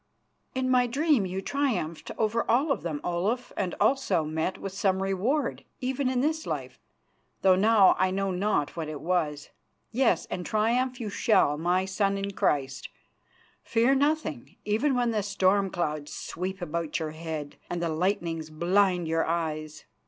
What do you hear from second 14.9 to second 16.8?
when the storm clouds sweep